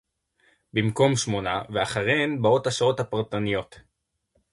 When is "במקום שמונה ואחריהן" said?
0.73-2.41